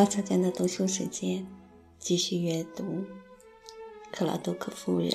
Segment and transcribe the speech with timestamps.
[0.00, 1.46] 花草间的读书时间，
[1.98, 2.84] 继续阅读
[4.10, 5.10] 《克劳多克夫人》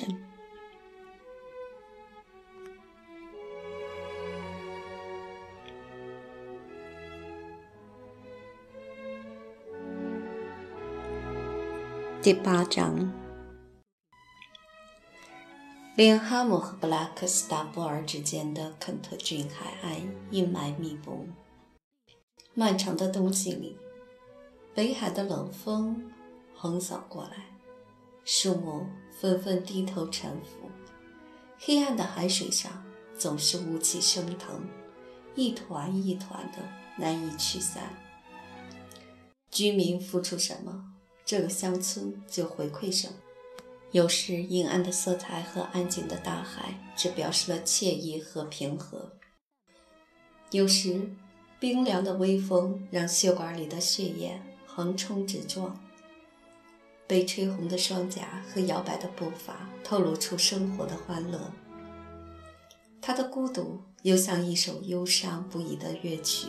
[12.22, 13.12] 第八章。
[15.96, 19.96] 连哈姆和布拉克斯达波尔之间的肯特郡海岸
[20.30, 21.26] 阴霾密布，
[22.54, 23.76] 漫长的冬季里。
[24.76, 26.12] 北海的冷风
[26.54, 27.46] 横扫过来，
[28.26, 30.70] 树木纷纷低头沉浮。
[31.58, 32.84] 黑暗的海水上
[33.16, 34.62] 总是雾气升腾，
[35.34, 36.58] 一团一团的，
[36.98, 37.84] 难以驱散。
[39.50, 40.84] 居民付出什么，
[41.24, 43.14] 这个乡村就回馈什么。
[43.92, 49.10] 有时阴暗的色彩和安静的大海只表示了惬意和平和；
[50.50, 51.10] 有时
[51.58, 54.38] 冰凉的微风让血管里的血液。
[54.76, 55.74] 横冲直撞，
[57.06, 61.50] 被吹红的双颊和摇摆的步伐透露出生活的欢乐。
[63.00, 66.48] 他的孤独又像一首忧伤不已的乐曲。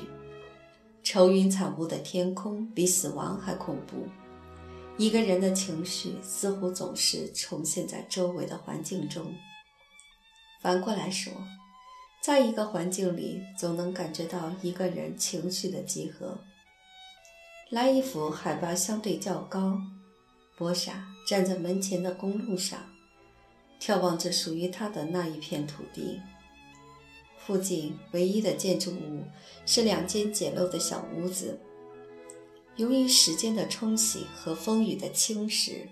[1.02, 4.10] 愁云惨雾的天空比死亡还恐怖。
[4.98, 9.34] 一个人的情绪似乎总是重现在周围的环境中。
[10.60, 11.32] 反过来说，
[12.22, 16.38] 在一个环境里，总能感觉到一个人情绪的集合。
[17.70, 19.78] 拉伊府海拔相对较高，
[20.58, 22.80] 博莎站在门前的公路上，
[23.78, 26.22] 眺望着属于他的那一片土地。
[27.38, 29.26] 附近唯一的建筑物
[29.66, 31.60] 是两间简陋的小屋子，
[32.78, 35.90] 由于时间的冲洗和风雨的侵蚀，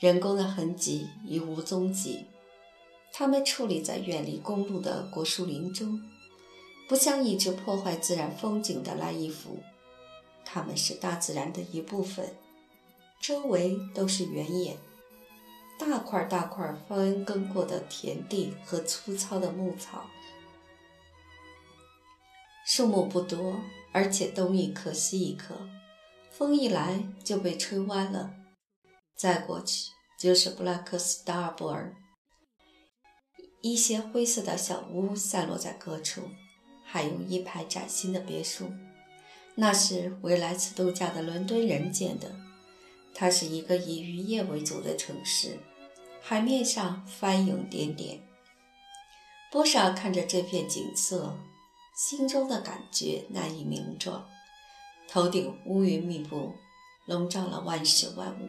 [0.00, 2.26] 人工的痕迹已无踪迹。
[3.12, 6.02] 它们矗立在远离公路的果树林中，
[6.88, 9.60] 不像一直破坏自然风景的拉伊府。
[10.50, 12.34] 它们是大自然的一部分，
[13.20, 14.78] 周围都是原野，
[15.78, 20.06] 大块大块翻耕过的田地和粗糙的牧草。
[22.64, 23.60] 树木不多，
[23.92, 25.54] 而且东一棵西一棵，
[26.30, 28.30] 风一来就被吹弯了。
[29.14, 31.94] 再过去就是布拉克斯达尔布尔，
[33.60, 36.22] 一些灰色的小屋散落在各处，
[36.84, 38.70] 还有一排崭新的别墅。
[39.60, 42.30] 那是为来此度假的伦敦人建的。
[43.12, 45.58] 它是一个以渔业为主的城市，
[46.22, 48.20] 海面上帆影点点。
[49.50, 51.36] 波莎看着这片景色，
[51.96, 54.28] 心中的感觉难以名状。
[55.08, 56.54] 头顶乌云密布，
[57.06, 58.48] 笼罩了万事万物。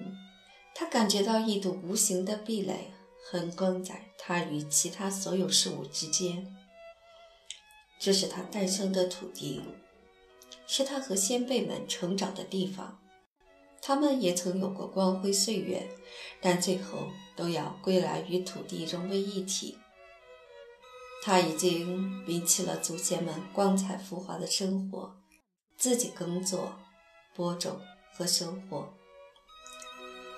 [0.75, 2.91] 他感觉到一堵无形的壁垒
[3.31, 6.55] 横亘在他与其他所有事物之间。
[7.99, 9.63] 这是他诞生的土地。
[10.71, 12.99] 是他和先辈们成长的地方，
[13.81, 15.89] 他们也曾有过光辉岁月，
[16.39, 19.79] 但最后都要归来与土地融为一体。
[21.23, 25.17] 他已经摒弃了祖先们光彩浮华的生活，
[25.75, 26.71] 自己耕作、
[27.35, 27.81] 播种
[28.13, 28.93] 和收获。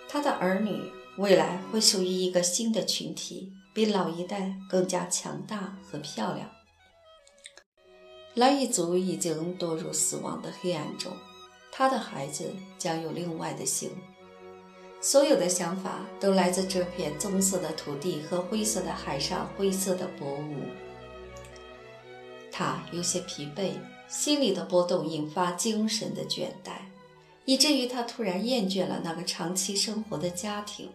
[0.08, 0.82] 他的儿女
[1.18, 6.50] 未来会属于一个新的群体，比老一代更加强大和漂亮。
[8.36, 11.12] 莱伊族已经堕入死亡的黑暗中，
[11.70, 13.92] 他的孩子将有另外的姓。
[15.02, 20.64] 所有的想法都来自这片棕色的土地和灰色的海上灰色的薄雾。
[22.52, 23.72] 他有些疲惫，
[24.08, 26.84] 心里的波动引发精神的倦怠，
[27.44, 30.90] 以至于他突然厌倦了那个长期生活的家庭。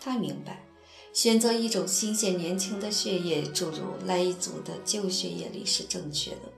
[0.00, 0.64] 他明白，
[1.12, 6.52] 选择一种新鲜年轻的血液注入莱伊族的旧血液里是正确的。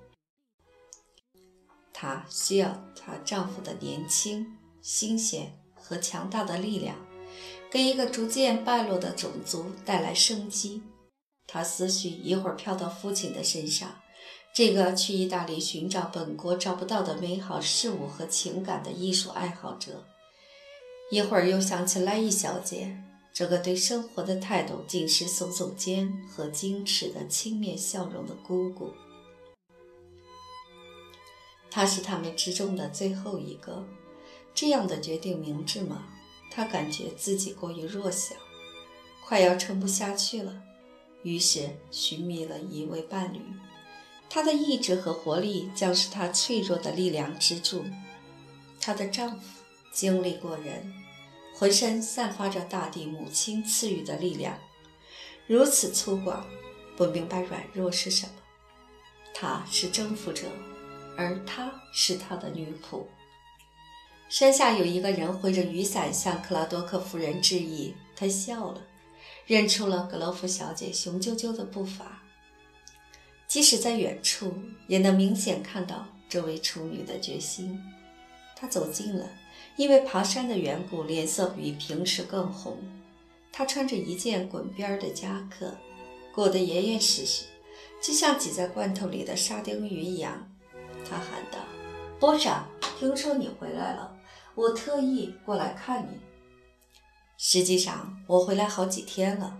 [2.00, 6.94] 她需要她丈夫的年轻、新鲜和强大的力量，
[7.68, 10.80] 给一个逐渐败落的种族带来生机。
[11.44, 13.96] 她思绪一会儿飘到父亲的身上，
[14.54, 20.04] 这个去意大利寻找本国找不到的美好事物和情感的艺术爱好者；
[21.10, 22.96] 一会儿又想起莱伊小姐，
[23.32, 28.92] 这个对生活的态度尽是耸耸肩和矜持的轻蔑笑容的姑姑。
[31.70, 33.86] 他是他们之中的最后一个，
[34.54, 36.06] 这样的决定明智吗？
[36.50, 38.34] 他感觉自己过于弱小，
[39.24, 40.62] 快要撑不下去了，
[41.22, 43.40] 于是寻觅了一位伴侣。
[44.30, 47.84] 她的意志和活力将是她脆弱的力量支柱。
[48.80, 49.62] 她的丈夫
[49.92, 50.92] 精力过人，
[51.54, 54.58] 浑身散发着大地母亲赐予的力量，
[55.46, 56.42] 如此粗犷，
[56.96, 58.32] 不明白软弱是什么。
[59.34, 60.48] 他是征服者。
[61.18, 63.02] 而她是他的女仆。
[64.28, 68.80] 山下有一个人挥着雨伞向克拉多克夫人致意，他笑了，
[69.46, 72.22] 认出了格罗夫小姐雄赳赳的步伐。
[73.48, 74.54] 即使在远处，
[74.86, 77.82] 也能明显看到这位处女的决心。
[78.54, 79.28] 她走近了，
[79.76, 82.78] 因为爬山的缘故，脸色比平时更红。
[83.50, 85.74] 她穿着一件滚边的夹克，
[86.32, 87.46] 裹得严严实实，
[88.00, 90.48] 就像挤在罐头里的沙丁鱼一样。
[91.04, 91.58] 他喊道
[92.18, 92.66] ：“波莎，
[92.98, 94.14] 听说你回来了。”
[94.54, 96.18] 我特意过来看你。
[97.36, 99.56] 实际上，我回来好几天了。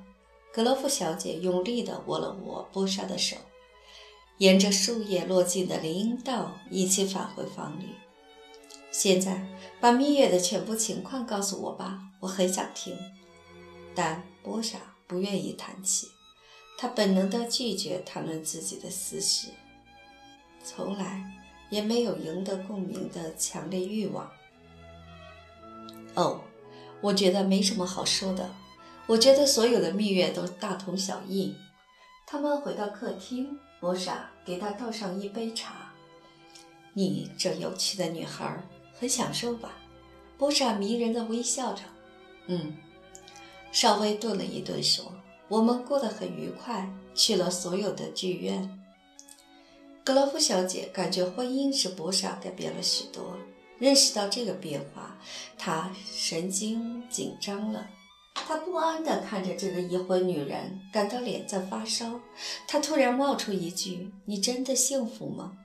[0.53, 3.37] 格罗夫小姐用力地握了握波莎的手，
[4.39, 7.91] 沿着树叶落尽的林荫道一起返回房里。
[8.91, 9.47] 现在，
[9.81, 12.97] 把蜜月的全部情况告诉我吧，我很想听。
[13.95, 16.09] 但波莎不愿意谈起，
[16.77, 19.49] 她本能地拒绝谈论自己的私事，
[20.63, 21.25] 从来
[21.71, 24.31] 也没有赢得共鸣的强烈欲望。
[26.15, 26.41] 哦，
[27.01, 28.51] 我觉得没什么好说的。
[29.07, 31.55] 我觉得所有的蜜月都大同小异。
[32.27, 35.93] 他们回到客厅，波莎给他倒上一杯茶。
[36.93, 38.63] 你这有趣的女孩，
[38.99, 39.73] 很享受吧？
[40.37, 41.83] 波莎迷人的微笑着。
[42.49, 42.77] 嗯，
[43.73, 45.13] 稍微顿了一顿，说
[45.49, 48.78] ：“我们过得很愉快，去了所有的剧院。”
[50.09, 53.37] 格罗夫小姐感觉婚姻使波莎改变了许多。
[53.79, 55.15] 认识到这个变化，
[55.59, 57.87] 她神经紧张了。
[58.35, 62.19] 他不安地看着这个已婚女人，感到脸在发烧。
[62.67, 65.59] 他突然冒出一句：“你真的幸福吗？”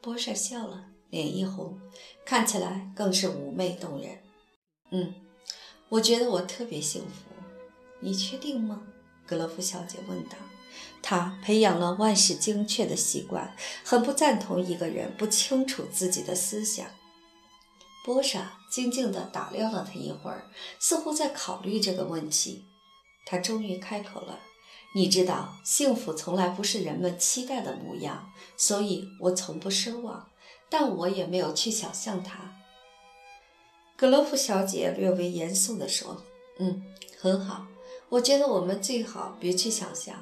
[0.00, 1.78] 波莎笑了，脸一红，
[2.24, 4.18] 看起来更是妩媚动人。
[4.92, 5.12] “嗯，
[5.90, 7.30] 我觉得我特别幸福。
[8.00, 8.80] ”“你确定吗？”
[9.28, 10.38] 格洛夫小姐问道。
[11.02, 13.54] 他培养了万事精确的习惯，
[13.84, 16.86] 很不赞同一个人不清楚自己的思想。
[18.04, 22.66] 波莎静静地打量了他一会儿，似乎在考虑这个问题。
[23.26, 24.40] 他终于开口了
[24.94, 30.28] ：“你知道，幸福从来不是人们期待的模样，所以我从不奢望，
[30.68, 32.60] 但我也没有去想象它。”
[33.96, 36.22] 格罗夫小姐略微严肃地说
[36.60, 36.82] ：“嗯，
[37.18, 37.66] 很好。
[38.10, 40.14] 我觉得我们最好别去想象，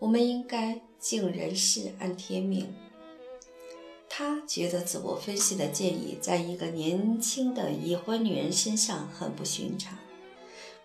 [0.00, 2.74] 我们应该尽人事，按天命。”
[4.12, 9.96] 他觉得自我分析的建议在一个年轻的已婚女人身上很不寻常。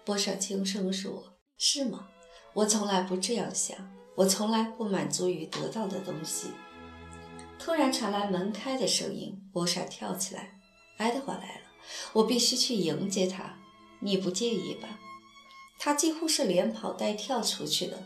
[0.06, 2.08] 波莎轻声说：“是吗？
[2.54, 3.76] 我从来不这样想。
[4.14, 6.50] 我从来不满足于得到的东西。”
[7.58, 10.60] 突然传来门开的声音，波莎跳起来
[10.98, 11.62] ：“爱德华来了，
[12.14, 13.58] 我必须去迎接他。
[14.02, 15.00] 你不介意吧？”
[15.78, 17.98] 他几乎是连跑带跳出去的。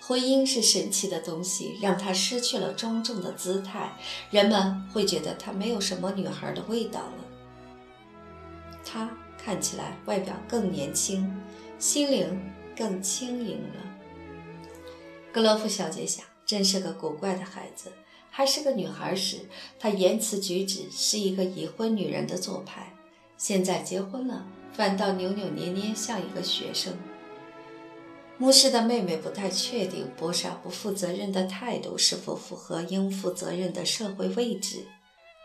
[0.00, 3.92] 婚姻是神奇的东西，让他失去了庄重的姿态，
[4.30, 7.24] 人们会觉得他没有什么女孩的味道了。
[8.84, 11.30] 他看起来外表更年轻，
[11.78, 12.40] 心灵
[12.76, 13.84] 更轻盈了。
[15.30, 17.92] 格洛夫小姐想，真是个古怪的孩子。
[18.30, 19.38] 还是个女孩时，
[19.78, 22.94] 她言辞举止是一个已婚女人的做派；
[23.36, 26.96] 现在结婚了，反倒扭扭捏捏，像一个学生。
[28.40, 34.86] 牧师的妹妹不太确定波莎不负责任的态度是否符合应负责任的社会位置，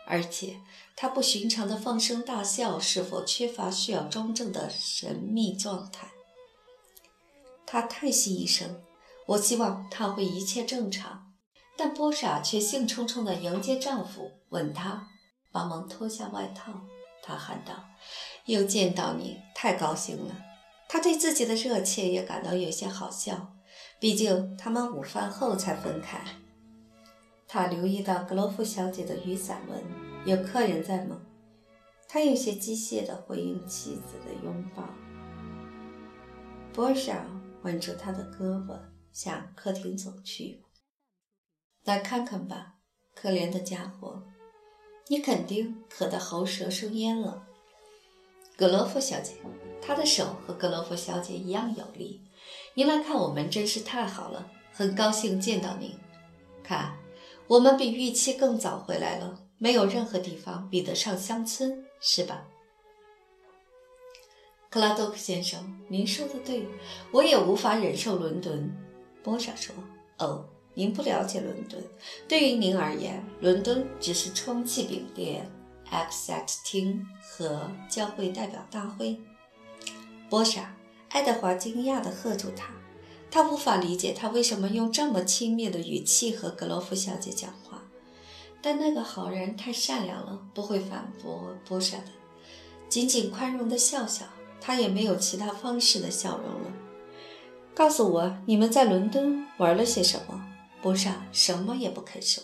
[0.06, 0.60] 而且
[0.94, 6.06] 她不寻常的放声大笑是否缺乏需要庄正的神秘状态。
[7.66, 8.80] 她叹息一声
[9.26, 11.32] ：“我希望他会一切正常。”
[11.76, 15.08] 但波莎却兴冲冲地迎接丈夫，吻他，
[15.50, 16.72] 帮忙脱下外套。
[17.20, 17.74] 她喊道
[18.46, 20.32] ：“又见到你，太高兴了。”
[20.88, 23.56] 他对自己的热切也感到有些好笑，
[23.98, 26.24] 毕竟他们午饭后才分开。
[27.46, 29.82] 他留意到格罗夫小姐的雨伞问
[30.24, 31.20] ：“有客人在吗？”
[32.08, 34.88] 他有些机械地回应妻子的拥抱。
[36.72, 37.26] 波莎
[37.62, 38.78] 挽住他的胳膊，
[39.12, 40.62] 向客厅走去。
[41.84, 42.76] 来看看吧，
[43.14, 44.22] 可怜的家伙，
[45.08, 47.46] 你肯定渴得喉舌生烟了，
[48.56, 49.34] 格罗夫小姐。
[49.86, 52.22] 他的手和格罗夫小姐一样有力。
[52.74, 55.92] 您来看我们真是太好了，很高兴见到您。
[56.62, 56.96] 看，
[57.46, 62.46] 我们比预期更早回来了，没有任何地方比得上乡村，是吧？
[64.70, 66.66] 克拉多克先生，您说的对，
[67.12, 68.74] 我也无法忍受伦敦。
[69.22, 69.74] 波莎说
[70.18, 71.80] ：“哦，您不了解伦敦。
[72.26, 75.48] 对于您而言，伦敦只是充气饼店、
[75.90, 79.20] X X 厅和教会代表大会。”
[80.28, 80.74] 波莎，
[81.10, 82.72] 爱德华惊讶地喝住他，
[83.30, 87.82] 他无法理解他为什么用这么轻蔑的语气和格罗夫小姐讲话。
[88.60, 92.06] 但那个好人太善良了，不会反驳波莎的。
[92.88, 94.24] 仅仅宽容的笑笑，
[94.60, 96.72] 他也没有其他方式的笑容了。
[97.74, 100.46] 告诉我，你们在伦敦玩了些什么？
[100.80, 102.42] 波莎什么也不肯说。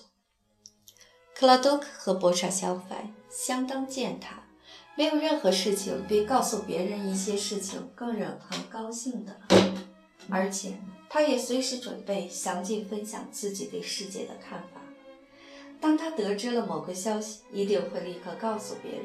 [1.35, 4.43] 克拉多克和波莎相反，相当健谈，
[4.97, 9.75] 没有任何事情比告诉别人一些事情更让他高兴的了。
[10.29, 10.75] 而且，
[11.09, 14.81] 他也随时准备详尽分享自己对世界的看法。
[15.81, 19.05] 当他得知了某个消息，一定会立刻告诉别人。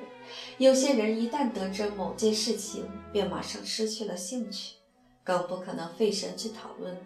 [0.58, 4.76] 有些人一旦得知某件事情，便马上失去了兴趣，
[5.24, 6.98] 更不可能费神去讨论。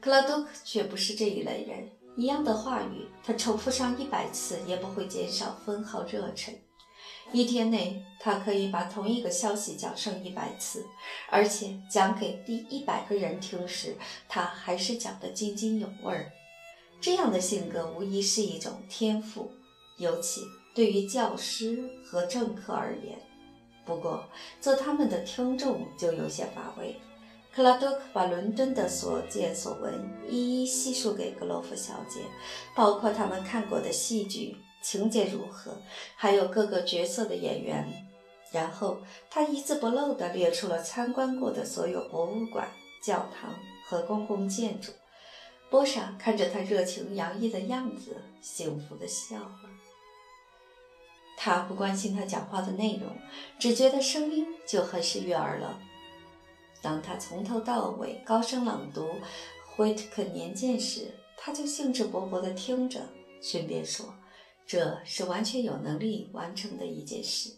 [0.00, 6.54] 克拉多克却不是这一类人，一样的话语，他重复上一百次也不会减少分毫热忱。
[7.32, 10.86] 一天内，他可以把同一个消息讲上一百次，
[11.30, 13.96] 而且讲给第一百个人听时，
[14.28, 16.32] 他还是讲得津津有味儿。
[17.00, 19.52] 这样的性格无疑是一种天赋，
[19.98, 20.40] 尤其
[20.74, 23.18] 对于教师和政客而言。
[23.84, 24.24] 不过，
[24.60, 26.96] 做他们的听众就有些乏味。
[27.54, 29.94] 克拉多克把伦敦的所见所闻
[30.28, 32.20] 一一细述给格洛夫小姐，
[32.74, 34.56] 包括他们看过的戏剧。
[34.82, 35.76] 情节如何？
[36.16, 37.86] 还有各个角色的演员。
[38.50, 42.66] 然后他一字不漏地列出了参观过的所有博物馆、
[43.02, 43.54] 教堂
[43.86, 44.90] 和公共建筑。
[45.68, 49.60] 波莎看着他热情洋溢的样子，幸福地笑了。
[51.36, 53.14] 他不关心他讲话的内容，
[53.58, 55.78] 只觉得声音就很是悦耳了。
[56.80, 59.02] 当他从头到尾高声朗读
[59.76, 63.00] 《惠特克年鉴》时，他就兴致勃勃地听着，
[63.42, 64.06] 顺便说。
[64.68, 67.50] 这是完全有能力完成的一件事。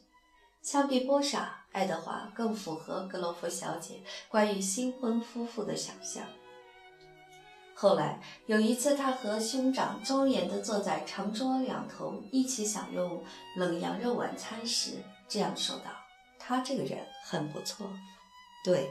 [0.62, 6.24] 相比波莎，爱德华更符合格罗夫小姐关于新婚夫妇的想象。
[7.74, 13.24] 后来有一次，他和兄长庄严地坐在长桌两头一起享用
[13.56, 15.90] 冷羊肉晚餐时，这样说道
[16.38, 17.90] ：“他这个人很不错。”
[18.62, 18.88] 对，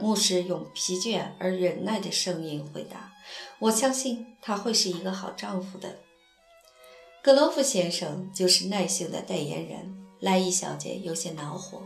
[0.00, 3.12] 牧师用疲倦而忍耐的声音回答
[3.58, 5.98] ：“我相信他会是一个好丈夫的。”
[7.22, 9.96] 格罗夫先生就是耐性的代言人。
[10.18, 11.82] 莱伊小姐有些恼火，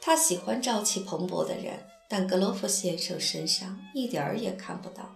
[0.00, 5.14] 她喜欢朝气蓬勃的人，但格罗夫先生身上一点儿也看不到。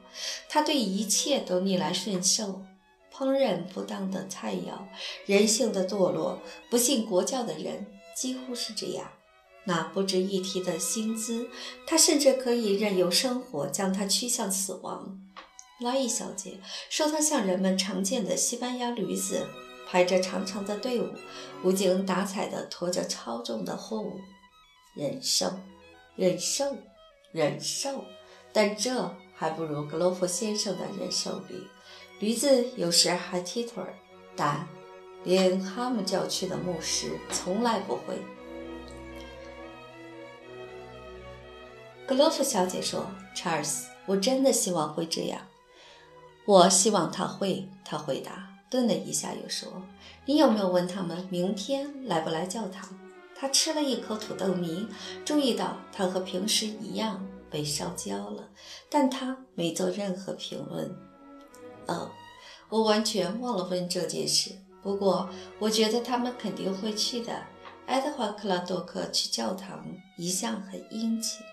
[0.51, 2.63] 他对一切都逆来顺受，
[3.11, 4.85] 烹饪不当的菜肴，
[5.25, 9.11] 人性的堕落，不信国教的人几乎是这样。
[9.65, 11.49] 那不值一提的薪资，
[11.87, 15.19] 他甚至可以任由生活将他驱向死亡。
[15.85, 16.59] 拉伊小姐
[16.91, 19.47] 说：“她像人们常见的西班牙驴子，
[19.89, 21.09] 排着长长的队伍，
[21.63, 24.19] 无精打采地驮着超重的货物。
[24.97, 25.53] 忍受，
[26.17, 26.77] 忍受，
[27.31, 28.05] 忍受。
[28.53, 31.69] 但这还不如格罗夫先生的忍受力。
[32.21, 33.95] 驴子有时还踢腿儿，
[34.35, 34.67] 但
[35.25, 38.23] 连哈姆教区的牧师从来不会。”
[42.07, 45.41] 格罗夫小姐说：“查尔斯，我真的希望会这样。”
[46.47, 49.83] 我希望他会，他回答，顿了一下，又说
[50.27, 52.89] ：“你有没有问他们明天来不来教堂？”
[53.35, 54.87] 他吃了一口土豆泥，
[55.25, 58.49] 注意到他和平时一样被烧焦了，
[58.91, 60.95] 但他没做任何评论。
[61.87, 62.11] 哦，
[62.69, 64.53] 我完全忘了问这件事。
[64.83, 67.33] 不过，我觉得他们肯定会去的。
[67.87, 69.85] 爱德华·克拉多克去教堂
[70.17, 71.45] 一向很殷勤。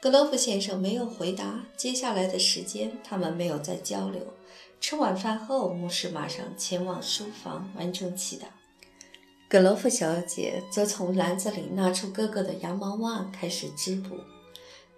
[0.00, 1.66] 格罗夫先生没有回答。
[1.76, 4.22] 接下来的时间，他们没有再交流。
[4.80, 8.44] 吃晚饭后，牧师马上前往书房完成祈祷。
[9.48, 14.16] 格罗夫小姐则从篮子里拿出哥哥的羊毛袜，开始织布。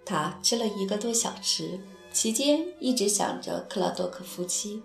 [0.05, 1.79] 她织了一个多小时，
[2.13, 4.83] 期间一直想着克拉多克夫妻。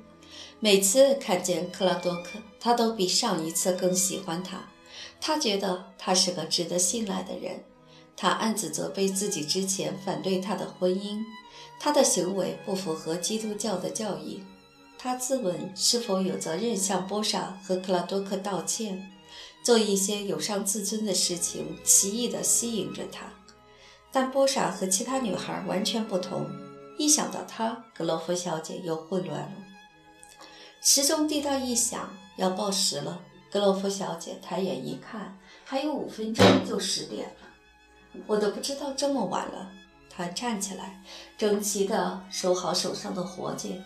[0.61, 4.67] 每次看见克拉多克，她都比上一次更喜欢他。
[5.21, 7.63] 她觉得他是个值得信赖的人。
[8.17, 11.23] 他暗自责备自己之前反对他的婚姻，
[11.79, 14.43] 他的行为不符合基督教的教义。
[14.99, 19.13] 他自问是否有责任向波莎和克拉多克道歉，
[19.63, 23.27] 做一些有伤自尊的事情，奇异地吸引着他。
[24.11, 26.47] 但波莎和其他女孩完全不同。
[26.99, 29.53] 一想到他，格罗夫小姐又混乱了。
[30.81, 33.21] 时钟滴答一响，要报时了。
[33.53, 37.46] 格罗夫小姐抬眼一看，还有五分钟就十点了。
[38.27, 39.71] 我都不知道这么晚了。
[40.09, 41.03] 他站起来，
[41.37, 43.83] 整齐地收好手上的活计，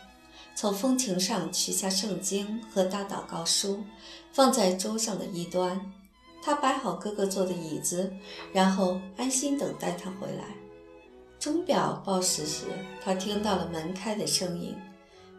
[0.54, 3.82] 从风琴上取下圣经和大祷告书，
[4.32, 5.80] 放在桌上的一端。
[6.42, 8.12] 他摆好哥哥坐的椅子，
[8.52, 10.44] 然后安心等待他回来。
[11.38, 12.66] 钟表报时时，
[13.02, 14.76] 他听到了门开的声音。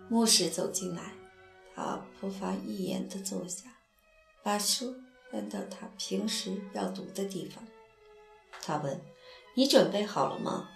[0.09, 1.01] 牧师走进来，
[1.73, 3.63] 他不发一言地坐下，
[4.43, 4.93] 把书
[5.31, 7.63] 搬到他平时要读的地方。
[8.61, 9.01] 他问
[9.55, 10.69] ：“你准备好了吗？”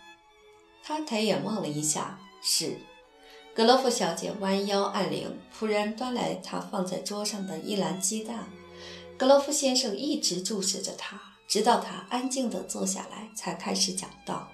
[0.83, 2.77] 他抬眼望了一下，是。
[3.53, 8.49] 格罗夫小姐弯腰按铃，仆人端来她放在桌上的一篮鸡蛋。
[9.17, 14.49] 格罗夫先生一直注视着她，直到她安静地坐下来，才开始讲道。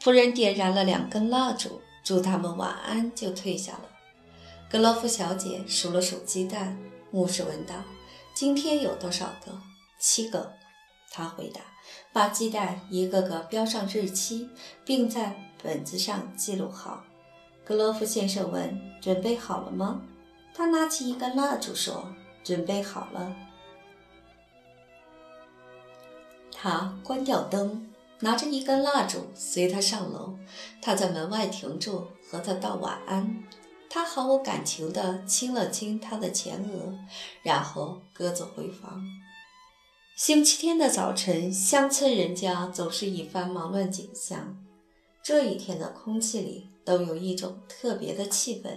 [0.00, 3.88] 仆人点燃了两根蜡烛，祝他们晚安，就退下了。
[4.70, 6.78] 格罗夫小姐数了数鸡蛋，
[7.10, 7.74] 牧师问道
[8.34, 9.60] ：“今天有多少个
[9.98, 10.54] ？”“七个。”
[11.10, 11.60] 他回答，
[12.12, 14.50] 把鸡蛋一个个标上日期，
[14.84, 17.04] 并在本子上记录好。
[17.64, 20.02] 格罗夫先生问：“准备好了吗？”
[20.52, 22.12] 他拿起一根蜡烛说
[22.44, 23.34] ：“准备好了。”
[26.52, 27.88] 他关掉灯，
[28.20, 30.36] 拿着一根蜡烛随他上楼。
[30.82, 33.42] 他在门外停住，和他道晚安。
[33.88, 36.94] 他毫无感情地亲了亲他的前额，
[37.42, 39.02] 然后各自回房。
[40.16, 44.56] 星期天的早晨，乡村人家总是一番忙乱景象。
[45.24, 46.68] 这一天的空气里。
[46.84, 48.68] 都有一种特别的气氛，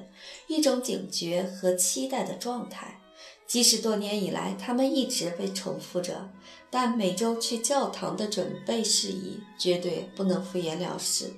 [0.45, 3.01] 一种警觉和期待的状态。
[3.47, 6.29] 即使多年以来他们一直被重复着，
[6.69, 11.33] 但每周去教堂的准备事宜绝对不能敷衍了事。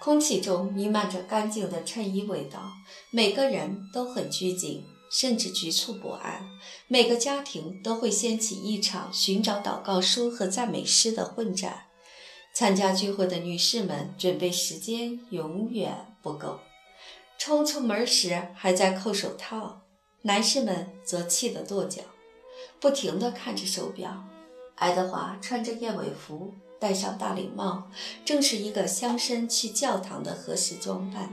[0.00, 2.72] 空气中弥漫着干净的衬衣味道，
[3.12, 6.48] 每个人都很拘谨，甚至局促不安。
[6.88, 11.84] 每个家庭都会掀起一场寻找祷告书和赞美诗的混战。
[12.54, 16.60] 参加聚会的女士们准备时间永远不够，
[17.38, 19.82] 冲出门时还在扣手套；
[20.22, 22.02] 男士们则气得跺脚，
[22.78, 24.24] 不停地看着手表。
[24.74, 27.90] 爱德华穿着燕尾服，戴上大礼帽，
[28.24, 31.32] 正是一个乡绅去教堂的合适装扮。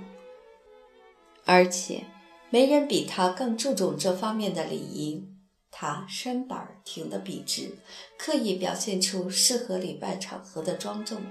[1.46, 2.06] 而且，
[2.50, 5.28] 没人比他更注重这方面的礼仪。
[5.72, 7.78] 他身板挺得笔直，
[8.18, 11.22] 刻意表现出适合礼拜场合的庄重。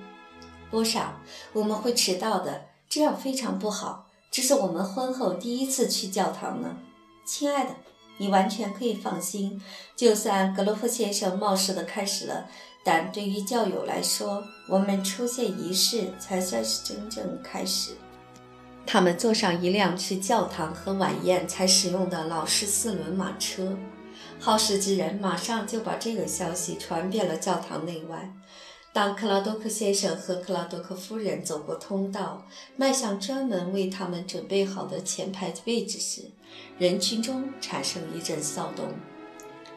[0.71, 1.21] 波莎，
[1.53, 4.07] 我们会迟到的，这样非常不好。
[4.31, 6.77] 这是我们婚后第一次去教堂呢，
[7.27, 7.75] 亲爱的，
[8.19, 9.61] 你完全可以放心。
[9.97, 12.49] 就算格罗夫先生冒失的开始了，
[12.85, 17.97] 但对于教友来说，我们出现仪式才算是真正开始。
[18.91, 23.77] 他们坐上一辆去教堂和晚宴才使用的老式四轮马车。
[24.41, 28.33] 好事之人马上就把这个消息传遍了教堂内外。
[28.91, 32.47] 当克拉多克先生和克拉多克夫人走过通道，
[32.77, 36.23] 迈向专门为他们准备好的前排位置时，
[36.79, 38.87] 人群中产生一阵骚动。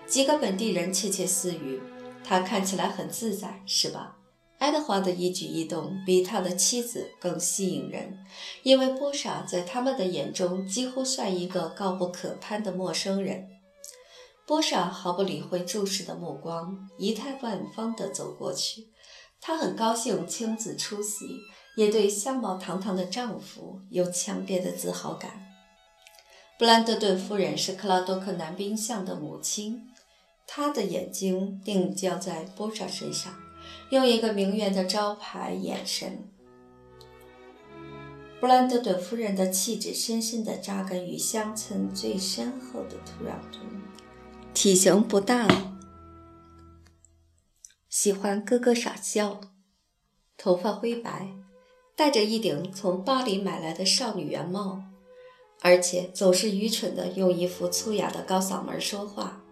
[0.07, 1.81] 几个本地人窃窃私语
[2.23, 4.15] ：“他看起来很自在，是吧？”
[4.61, 8.23] 爱德华的一举一动比他的妻子更吸引人，
[8.61, 13.47] 因为波莎在他们的眼中几乎算一个高不可攀的陌生人。
[14.45, 18.89] 波莎毫不理会注视的目光，仪态万方地走过去。
[19.41, 21.39] 她很高兴亲自出席，
[21.75, 25.41] 也对相貌堂堂的丈夫有强烈的自豪感。
[26.59, 29.81] 布兰德顿夫人是克拉多克男宾相的母亲，
[30.45, 33.33] 她的眼睛定焦在波莎身上，
[33.91, 36.29] 用一个名媛的招牌眼神。
[38.39, 43.61] 布兰德顿夫人的气质深深地扎根于乡村最深厚的土壤中。
[44.53, 45.45] 体型不大，
[47.89, 49.41] 喜欢咯咯傻笑，
[50.37, 51.27] 头发灰白，
[51.93, 54.81] 戴着一顶从巴黎买来的少女圆帽，
[55.59, 59.43] 而且总是愚蠢地用一副粗哑的高嗓门说话。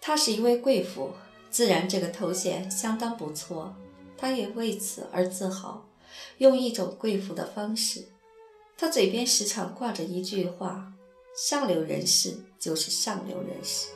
[0.00, 1.10] 她是一位贵妇，
[1.50, 3.74] 自然这个头衔相当不错，
[4.16, 5.86] 他也为此而自豪，
[6.38, 8.08] 用一种贵妇的方式。
[8.76, 10.92] 他嘴边时常挂着一句话。
[11.36, 13.88] 上流人士就是上流人士，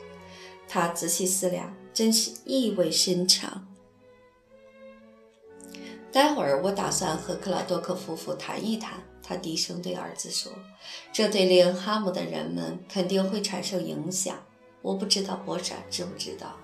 [0.68, 3.66] 他仔细思量，真是意味深长。
[6.12, 10.52] 待会儿我打算和克拉多克夫妇谈一谈，他低声对儿子说
[11.14, 14.36] ：“这对令哈姆的人们肯定会产生影响。
[14.82, 16.58] 我不知道博莎知不知道。”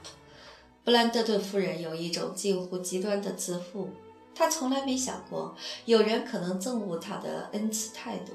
[0.86, 3.90] 布兰德顿夫人有一种近乎极端的自负，
[4.32, 5.52] 她从来没想过
[5.84, 8.32] 有人可能憎恶她的恩赐态度。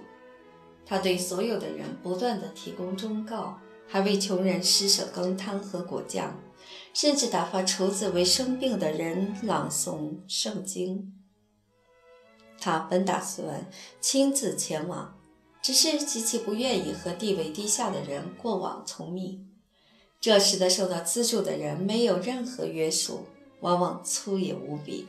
[0.86, 6.38] 她对所有的人不断地提供忠告，还为穷人施舍羹汤和果酱，
[6.94, 11.14] 甚至打发厨子为生病的人朗诵圣经。
[12.60, 15.18] 他本打算亲自前往，
[15.62, 19.48] 只是极其不愿意和地位低下的人过往从命。
[20.22, 23.26] 这使得受到资助的人没有任何约束，
[23.62, 25.08] 往往粗野无比。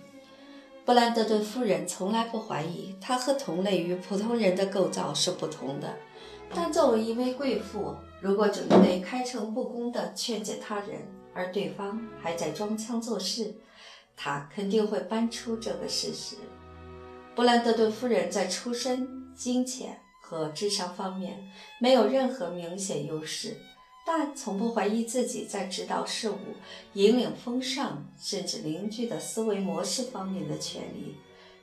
[0.87, 5.95] 布兰德顿夫人从来不怀疑她和同类与普通人的构造是不同的，
[6.55, 13.55] 但作为一位贵妇，如果准备开诚布公地劝解他人，而对方还在装腔作势，
[14.17, 16.37] 他肯定会搬出这个事实：
[17.35, 23.59] 布兰德顿夫人在出身、金钱和智商方面没有任何明显优势。
[24.05, 26.37] 但从不怀疑自己在指导事务、
[26.95, 31.17] 引领风尚，甚至邻居的思维模式方面的权利，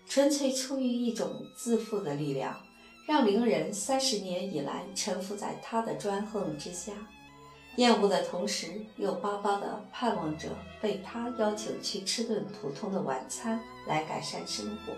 [0.08, 2.58] 纯粹出于一种自负的力量，
[3.06, 6.93] 让邻人三十年以来臣服在他的专横之下。
[7.75, 10.49] 厌恶的同时，又巴巴地盼望着
[10.82, 14.93] 被他邀请去吃顿普通的晚餐来改善生活。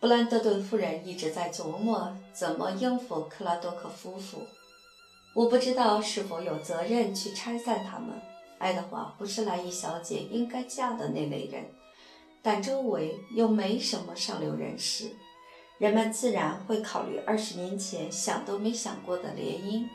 [0.00, 4.46] 布兰德顿夫人一直在琢磨怎么应付克拉多克夫妇。
[5.34, 8.20] 我不知道是否有责任去拆散他们。
[8.58, 11.64] 爱德华不是莱伊小姐应该嫁的那类人，
[12.42, 15.10] 但周围又没什么上流人士，
[15.78, 19.86] 人们自然会考虑二十年前想都没想过的联姻。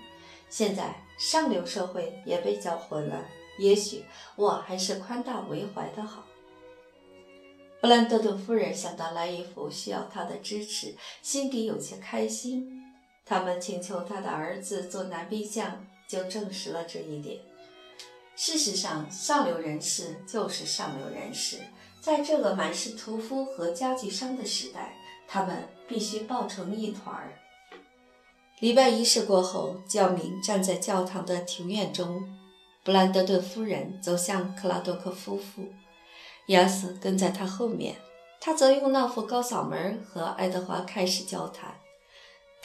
[0.49, 3.25] 现在上流社会也被搅混了，
[3.59, 4.05] 也许
[4.37, 6.23] 我还是宽大为怀的好。
[7.81, 12.82] 布兰德顿夫人想到莱伊夫需要她的支持，心底有些开心。
[13.25, 17.39] 他们请求他的儿子做男兵相，就证实了这一点。
[18.35, 21.59] 事实上，上流人士就是上流人士，
[22.01, 24.93] 在这个满是屠夫和家具商的时代，
[25.27, 27.33] 他们必须抱成一团儿。
[28.59, 32.23] 礼拜仪式过后，教民站在教堂的庭院中，
[32.83, 35.71] 布兰德顿夫人走向克拉多克夫妇，
[36.47, 37.95] 亚瑟跟在他后面，
[38.41, 41.75] 他则用那副高嗓门和爱德华开始交谈。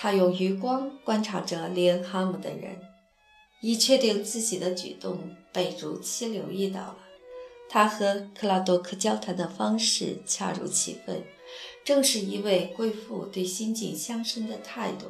[0.01, 2.81] 他用余光观察着连哈姆的人，
[3.61, 5.19] 以确定自己的举动
[5.53, 6.99] 被如期留意到了。
[7.69, 11.23] 他和克拉多克交谈的方式恰如其分，
[11.85, 15.07] 正是一位贵妇对新晋乡绅的态度。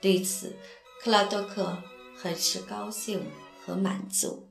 [0.00, 0.54] 对此，
[1.02, 1.76] 克拉多克
[2.16, 3.20] 很是高兴
[3.66, 4.47] 和满足。